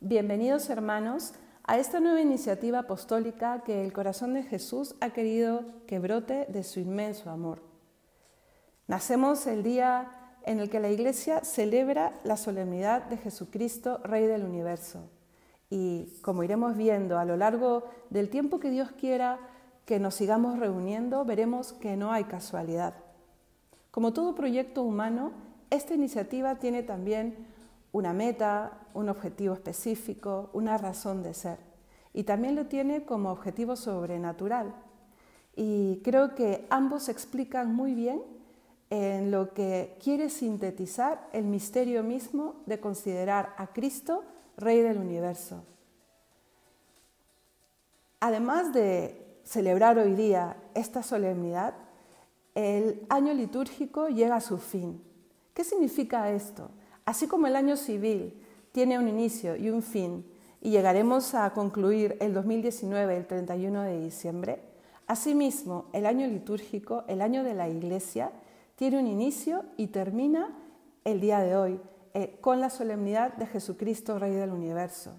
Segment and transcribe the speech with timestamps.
[0.00, 1.32] Bienvenidos hermanos
[1.64, 6.62] a esta nueva iniciativa apostólica que el corazón de Jesús ha querido que brote de
[6.62, 7.62] su inmenso amor.
[8.86, 10.08] Nacemos el día
[10.44, 15.10] en el que la Iglesia celebra la solemnidad de Jesucristo, Rey del universo.
[15.68, 19.40] Y como iremos viendo a lo largo del tiempo que Dios quiera
[19.84, 22.94] que nos sigamos reuniendo, veremos que no hay casualidad.
[23.90, 25.32] Como todo proyecto humano,
[25.70, 27.48] esta iniciativa tiene también
[27.92, 31.58] una meta, un objetivo específico, una razón de ser.
[32.12, 34.74] Y también lo tiene como objetivo sobrenatural.
[35.56, 38.22] Y creo que ambos explican muy bien
[38.90, 44.24] en lo que quiere sintetizar el misterio mismo de considerar a Cristo
[44.56, 45.64] Rey del universo.
[48.20, 51.74] Además de celebrar hoy día esta solemnidad,
[52.54, 55.02] el año litúrgico llega a su fin.
[55.54, 56.70] ¿Qué significa esto?
[57.08, 58.34] Así como el año civil
[58.70, 60.26] tiene un inicio y un fin
[60.60, 64.60] y llegaremos a concluir el 2019 el 31 de diciembre,
[65.06, 68.30] asimismo el año litúrgico, el año de la Iglesia,
[68.76, 70.54] tiene un inicio y termina
[71.04, 71.80] el día de hoy,
[72.12, 75.14] eh, con la solemnidad de Jesucristo, Rey del Universo.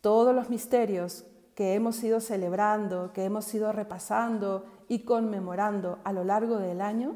[0.00, 6.24] Todos los misterios que hemos ido celebrando, que hemos ido repasando y conmemorando a lo
[6.24, 7.14] largo del año,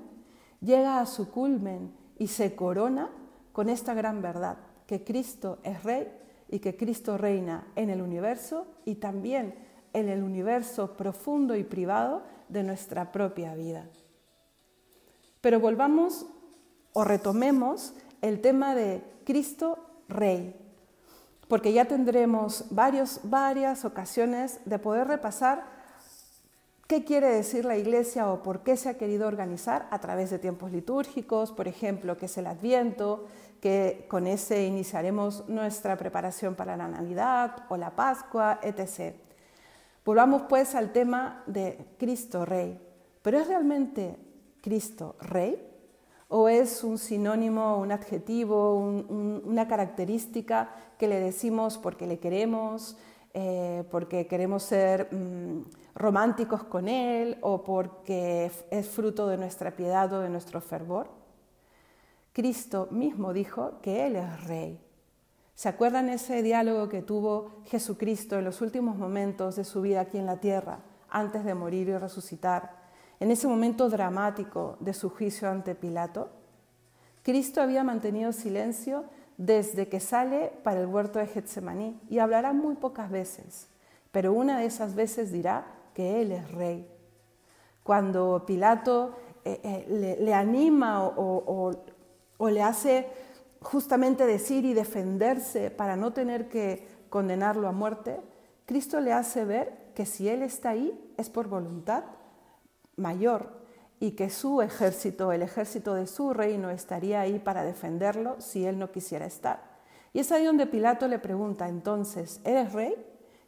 [0.60, 3.10] llega a su culmen y se corona
[3.54, 6.12] con esta gran verdad, que Cristo es Rey
[6.48, 9.54] y que Cristo reina en el universo y también
[9.92, 13.88] en el universo profundo y privado de nuestra propia vida.
[15.40, 16.26] Pero volvamos
[16.94, 20.56] o retomemos el tema de Cristo Rey,
[21.46, 25.73] porque ya tendremos varias ocasiones de poder repasar
[26.86, 30.38] qué quiere decir la Iglesia o por qué se ha querido organizar a través de
[30.38, 33.26] tiempos litúrgicos, por ejemplo, que es el Adviento,
[33.60, 39.14] que con ese iniciaremos nuestra preparación para la Navidad o la Pascua, etc.
[40.04, 42.78] Volvamos pues al tema de Cristo Rey.
[43.22, 44.16] ¿Pero es realmente
[44.60, 45.66] Cristo Rey?
[46.28, 52.98] ¿O es un sinónimo, un adjetivo, una característica que le decimos porque le queremos,
[53.34, 55.62] eh, porque queremos ser mm,
[55.94, 61.08] románticos con Él o porque es fruto de nuestra piedad o de nuestro fervor?
[62.32, 64.80] Cristo mismo dijo que Él es Rey.
[65.54, 70.18] ¿Se acuerdan ese diálogo que tuvo Jesucristo en los últimos momentos de su vida aquí
[70.18, 70.80] en la tierra,
[71.10, 72.84] antes de morir y resucitar?
[73.20, 76.30] en ese momento dramático de su juicio ante Pilato?
[77.22, 79.04] Cristo había mantenido silencio
[79.36, 83.68] desde que sale para el huerto de Getsemaní y hablará muy pocas veces,
[84.12, 86.88] pero una de esas veces dirá que Él es rey.
[87.82, 91.72] Cuando Pilato eh, eh, le, anima o,
[92.38, 93.08] o le hace
[93.60, 98.20] justamente decir y defenderse para no tener que condenarlo a muerte,
[98.66, 102.04] Cristo le hace ver que si Él está ahí es por voluntad
[102.96, 103.63] mayor
[104.04, 108.78] y que su ejército, el ejército de su reino, estaría ahí para defenderlo si él
[108.78, 109.62] no quisiera estar.
[110.12, 112.94] Y es ahí donde Pilato le pregunta, entonces, ¿eres rey?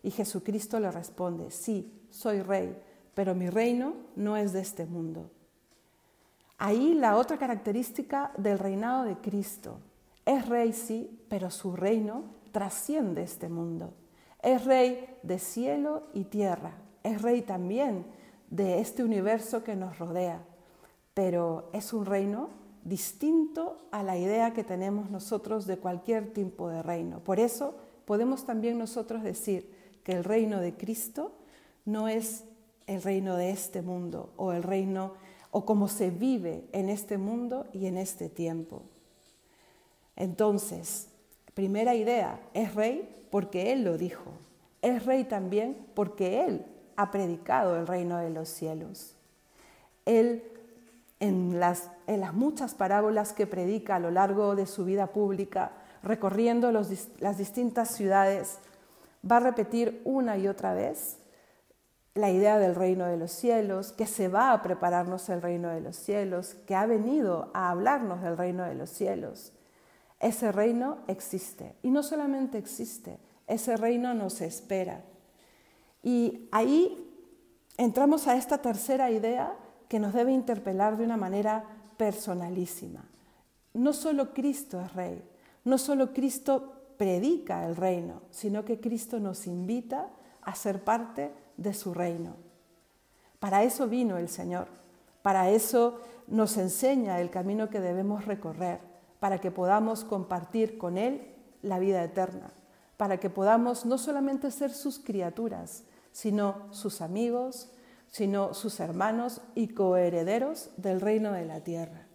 [0.03, 2.75] Y Jesucristo le responde, sí, soy rey,
[3.13, 5.31] pero mi reino no es de este mundo.
[6.57, 9.81] Ahí la otra característica del reinado de Cristo.
[10.25, 13.93] Es rey, sí, pero su reino trasciende este mundo.
[14.43, 16.73] Es rey de cielo y tierra.
[17.03, 18.07] Es rey también
[18.51, 20.45] de este universo que nos rodea,
[21.15, 22.49] pero es un reino
[22.85, 27.21] distinto a la idea que tenemos nosotros de cualquier tipo de reino.
[27.21, 27.75] Por eso
[28.05, 29.71] podemos también nosotros decir
[30.05, 31.33] que el reino de Cristo
[31.85, 32.45] no es
[32.87, 35.15] el reino de este mundo o el reino
[35.51, 38.83] o como se vive en este mundo y en este tiempo.
[40.15, 41.09] Entonces,
[41.55, 44.31] primera idea, es rey porque Él lo dijo.
[44.83, 46.65] Es rey también porque Él
[46.97, 49.15] ha predicado el reino de los cielos.
[50.05, 50.43] Él,
[51.21, 51.91] en las,
[52.33, 58.59] muchas parábolas que predica a lo largo de su vida pública, recorriendo las distintas ciudades,
[59.29, 61.19] va a repetir una y otra vez
[62.15, 65.81] la idea del reino de los cielos, que se va a prepararnos el reino de
[65.81, 69.53] los cielos, que ha venido a hablarnos del reino de los cielos.
[70.19, 75.03] Ese reino existe y no solamente existe, ese reino nos espera.
[76.07, 77.05] Y ahí
[77.77, 79.57] entramos a esta tercera idea
[79.89, 81.65] que nos debe interpelar de una manera
[81.97, 83.03] personalísima.
[83.75, 85.21] No solo Cristo es rey,
[85.65, 90.07] no solo Cristo predica el reino, sino que Cristo nos invita
[90.43, 92.37] a ser parte de su reino.
[93.41, 94.69] Para eso vino el Señor,
[95.23, 98.79] para eso nos enseña el camino que debemos recorrer,
[99.19, 102.53] para que podamos compartir con Él la vida eterna,
[102.97, 105.83] para que podamos no solamente ser sus criaturas,
[106.17, 107.71] sino sus amigos,
[108.07, 112.07] sino sus hermanos y coherederos del reino de la tierra.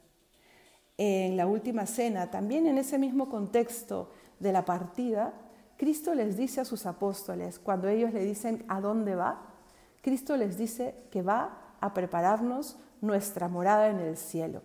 [0.97, 4.09] En la última cena, también en ese mismo contexto
[4.39, 5.35] de la partida,
[5.77, 9.53] Cristo les dice a sus apóstoles, cuando ellos le dicen a dónde va,
[10.01, 14.63] Cristo les dice que va a prepararnos nuestra morada en el cielo.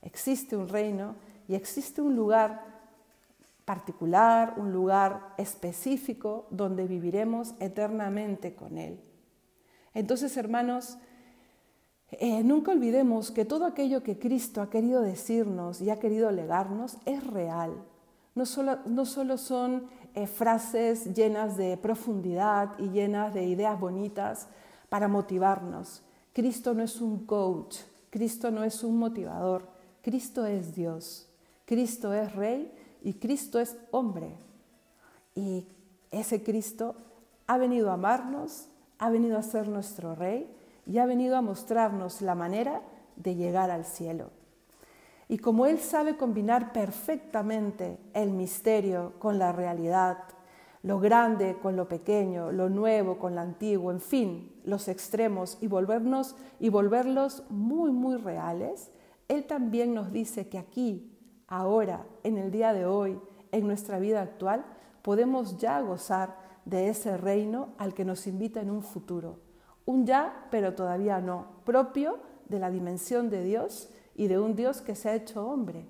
[0.00, 1.16] Existe un reino
[1.46, 2.71] y existe un lugar
[3.64, 9.00] particular, un lugar específico donde viviremos eternamente con Él.
[9.94, 10.98] Entonces, hermanos,
[12.10, 16.98] eh, nunca olvidemos que todo aquello que Cristo ha querido decirnos y ha querido legarnos
[17.04, 17.72] es real.
[18.34, 24.48] No solo, no solo son eh, frases llenas de profundidad y llenas de ideas bonitas
[24.88, 26.02] para motivarnos.
[26.32, 27.78] Cristo no es un coach,
[28.10, 29.68] Cristo no es un motivador,
[30.02, 31.28] Cristo es Dios,
[31.64, 32.72] Cristo es Rey
[33.02, 34.36] y Cristo es hombre.
[35.34, 35.66] Y
[36.10, 36.94] ese Cristo
[37.46, 38.68] ha venido a amarnos,
[38.98, 40.48] ha venido a ser nuestro Rey
[40.86, 42.82] y ha venido a mostrarnos la manera
[43.16, 44.30] de llegar al cielo.
[45.28, 50.18] Y como Él sabe combinar perfectamente el misterio con la realidad,
[50.82, 55.68] lo grande con lo pequeño, lo nuevo con lo antiguo, en fin, los extremos y
[55.68, 58.90] volvernos y volverlos muy muy reales,
[59.28, 61.11] él también nos dice que aquí
[61.52, 63.20] ahora, en el día de hoy,
[63.50, 64.64] en nuestra vida actual,
[65.02, 69.38] podemos ya gozar de ese reino al que nos invita en un futuro.
[69.84, 74.80] Un ya, pero todavía no, propio de la dimensión de Dios y de un Dios
[74.80, 75.84] que se ha hecho hombre.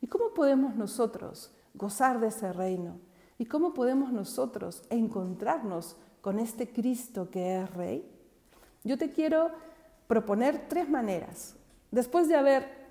[0.00, 3.00] ¿Y cómo podemos nosotros gozar de ese reino?
[3.38, 8.08] ¿Y cómo podemos nosotros encontrarnos con este Cristo que es Rey?
[8.84, 9.50] Yo te quiero
[10.06, 11.56] proponer tres maneras.
[11.90, 12.87] Después de haber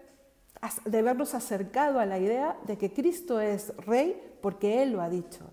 [0.86, 5.10] de habernos acercado a la idea de que Cristo es rey porque Él lo ha
[5.10, 5.46] dicho.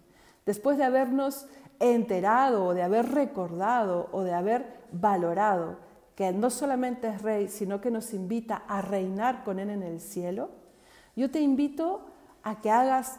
[0.46, 1.46] Después de habernos
[1.80, 5.78] enterado o de haber recordado o de haber valorado
[6.14, 10.00] que no solamente es rey, sino que nos invita a reinar con Él en el
[10.00, 10.50] cielo,
[11.16, 12.06] yo te invito
[12.42, 13.18] a que hagas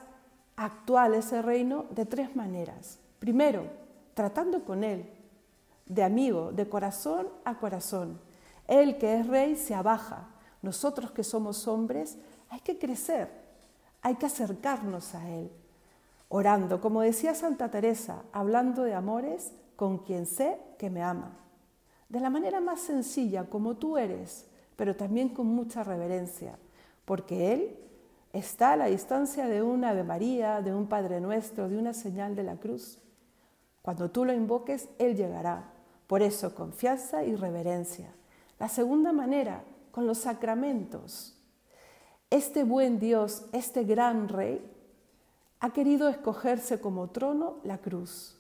[0.56, 3.00] actual ese reino de tres maneras.
[3.20, 3.64] Primero,
[4.14, 5.10] tratando con Él,
[5.86, 8.20] de amigo, de corazón a corazón.
[8.68, 10.28] Él que es rey se abaja,
[10.66, 12.18] nosotros que somos hombres,
[12.50, 13.30] hay que crecer,
[14.02, 15.50] hay que acercarnos a Él,
[16.28, 21.38] orando, como decía Santa Teresa, hablando de amores con quien sé que me ama,
[22.10, 26.58] de la manera más sencilla, como tú eres, pero también con mucha reverencia,
[27.06, 27.78] porque Él
[28.34, 32.36] está a la distancia de una Ave María, de un Padre Nuestro, de una señal
[32.36, 33.00] de la cruz.
[33.82, 35.72] Cuando tú lo invoques, Él llegará.
[36.08, 38.12] Por eso, confianza y reverencia.
[38.60, 39.64] La segunda manera
[39.96, 41.38] con los sacramentos.
[42.30, 44.62] Este buen Dios, este gran Rey,
[45.62, 48.38] ha querido escogerse como trono la cruz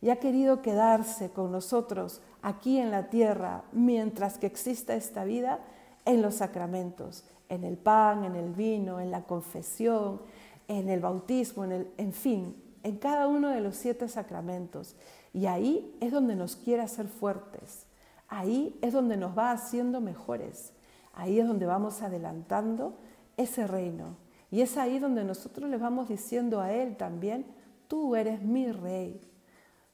[0.00, 5.60] y ha querido quedarse con nosotros aquí en la tierra mientras que exista esta vida
[6.06, 10.22] en los sacramentos, en el pan, en el vino, en la confesión,
[10.68, 14.96] en el bautismo, en, el, en fin, en cada uno de los siete sacramentos.
[15.34, 17.84] Y ahí es donde nos quiere hacer fuertes,
[18.26, 20.73] ahí es donde nos va haciendo mejores.
[21.14, 22.96] Ahí es donde vamos adelantando
[23.36, 24.16] ese reino.
[24.50, 27.46] Y es ahí donde nosotros le vamos diciendo a Él también,
[27.88, 29.20] tú eres mi rey.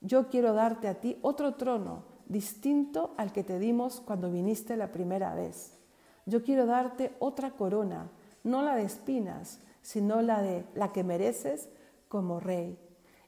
[0.01, 4.93] Yo quiero darte a ti otro trono distinto al que te dimos cuando viniste la
[4.93, 5.79] primera vez.
[6.27, 8.11] Yo quiero darte otra corona,
[8.45, 11.69] no la de espinas, sino la de la que mereces
[12.09, 12.79] como rey.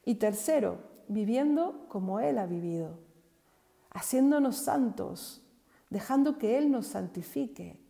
[0.05, 0.79] Y tercero,
[1.09, 2.99] viviendo como Él ha vivido,
[3.91, 5.43] haciéndonos santos,
[5.91, 7.82] dejando que Él nos santifique,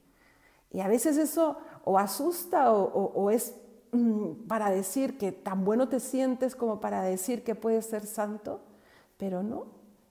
[0.72, 3.54] y a veces eso o asusta o, es
[3.92, 8.60] mm, para decir que tan bueno te sientes como para decir que puedes ser santo,
[9.18, 9.66] pero no,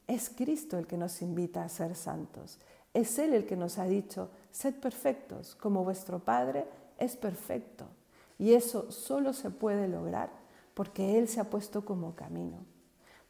[0.08, 2.60] es Cristo el que nos invita a ser santos.
[2.94, 6.68] Es Él el que nos ha dicho, sed perfectos, como vuestro Padre
[7.00, 7.86] es perfecto.
[8.38, 10.30] Y eso solo se puede lograr
[10.74, 12.58] porque Él se ha puesto como camino,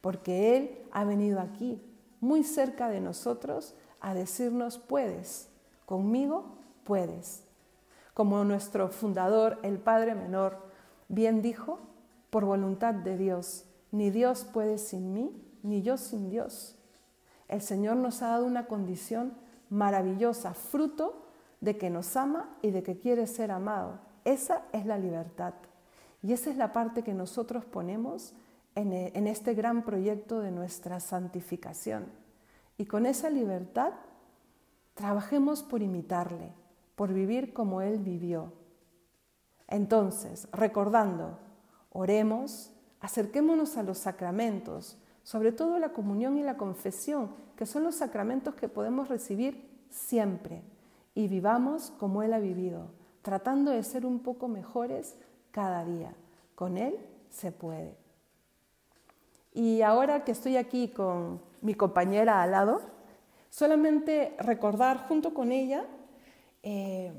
[0.00, 1.80] porque Él ha venido aquí,
[2.20, 5.48] muy cerca de nosotros, a decirnos, puedes,
[5.86, 7.44] conmigo puedes.
[8.14, 10.58] Como nuestro fundador, el Padre Menor,
[11.08, 11.78] bien dijo,
[12.30, 15.30] por voluntad de Dios, ni Dios puede sin mí,
[15.62, 16.76] ni yo sin Dios.
[17.48, 19.34] El Señor nos ha dado una condición
[19.68, 21.26] maravillosa, fruto
[21.60, 24.00] de que nos ama y de que quiere ser amado.
[24.24, 25.54] Esa es la libertad.
[26.22, 28.34] Y esa es la parte que nosotros ponemos
[28.74, 32.06] en, en este gran proyecto de nuestra santificación.
[32.78, 33.92] Y con esa libertad
[34.94, 36.52] trabajemos por imitarle,
[36.94, 38.52] por vivir como Él vivió.
[39.68, 41.38] Entonces, recordando,
[41.90, 42.72] oremos,
[43.02, 48.54] Acerquémonos a los sacramentos, sobre todo la comunión y la confesión, que son los sacramentos
[48.54, 50.62] que podemos recibir siempre,
[51.12, 55.16] y vivamos como Él ha vivido, tratando de ser un poco mejores
[55.50, 56.14] cada día.
[56.54, 56.96] Con Él
[57.28, 57.96] se puede.
[59.52, 62.82] Y ahora que estoy aquí con mi compañera al lado,
[63.50, 65.84] solamente recordar junto con ella
[66.62, 67.12] eh,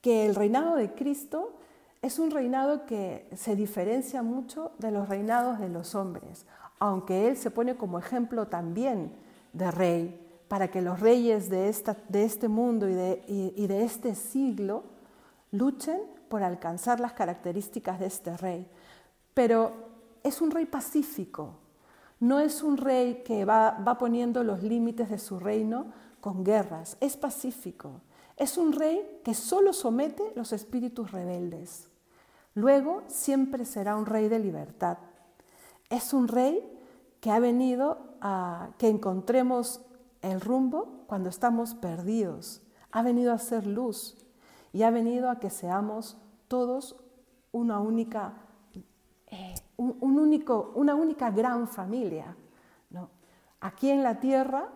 [0.00, 1.58] que el reinado de Cristo
[2.02, 6.46] es un reinado que se diferencia mucho de los reinados de los hombres,
[6.78, 9.12] aunque Él se pone como ejemplo también
[9.52, 14.84] de rey, para que los reyes de, este mundo y de este siglo
[15.50, 18.68] luchen por alcanzar las características de este rey.
[19.34, 19.72] Pero
[20.22, 21.54] es un rey pacífico,
[22.20, 25.92] no es un rey que va, poniendo los límites de su reino
[26.26, 28.00] con guerras, es pacífico.
[28.36, 31.88] Es un rey que solo somete los espíritus rebeldes.
[32.56, 34.98] Luego siempre será un rey de libertad.
[35.88, 36.68] Es un rey
[37.20, 39.82] que ha venido a que encontremos
[40.20, 42.60] el rumbo cuando estamos perdidos.
[42.90, 44.16] Ha venido a ser luz
[44.72, 46.16] y ha venido a que seamos
[46.48, 46.96] todos
[47.52, 48.34] una única
[49.28, 52.36] eh, un, único, una única gran familia.
[52.90, 53.10] ¿no?
[53.60, 54.72] Aquí en la tierra,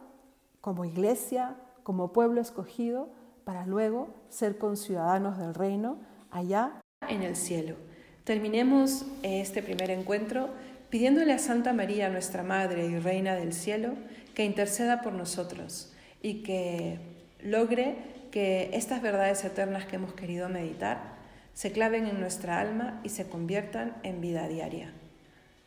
[0.60, 3.08] como iglesia, como pueblo escogido,
[3.44, 5.98] para luego ser conciudadanos del reino
[6.30, 7.76] allá en el cielo.
[8.24, 10.50] Terminemos este primer encuentro
[10.90, 13.94] pidiéndole a Santa María, nuestra Madre y Reina del Cielo,
[14.34, 16.98] que interceda por nosotros y que
[17.42, 17.96] logre
[18.30, 21.18] que estas verdades eternas que hemos querido meditar
[21.54, 24.92] se claven en nuestra alma y se conviertan en vida diaria.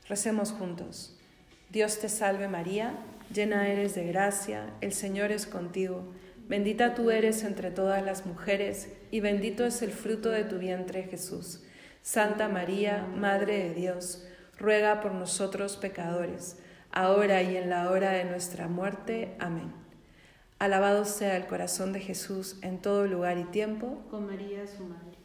[0.08, 1.18] Recemos juntos.
[1.70, 2.94] Dios te salve María,
[3.32, 6.14] llena eres de gracia, el Señor es contigo,
[6.48, 11.04] bendita tú eres entre todas las mujeres y bendito es el fruto de tu vientre
[11.04, 11.64] Jesús.
[12.02, 14.26] Santa María, Madre de Dios,
[14.58, 16.58] ruega por nosotros pecadores,
[16.92, 19.36] ahora y en la hora de nuestra muerte.
[19.40, 19.74] Amén.
[20.60, 24.06] Alabado sea el corazón de Jesús en todo lugar y tiempo.
[24.10, 25.23] Con María su Madre.